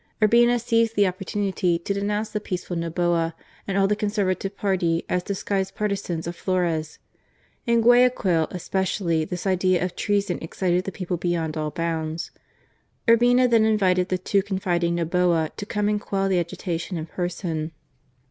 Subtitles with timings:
[0.19, 3.33] Urbina seized the opportunity to denounce the peaceful Noboa
[3.67, 6.97] and all the Conservative party as disguised partisans of Flores.
[7.67, 12.31] In Guayaquil especially this idea of treason excited the people beyond all bounds.
[13.07, 17.71] Urbina then invited the too confiding Noboa to come and quell the agitation in person.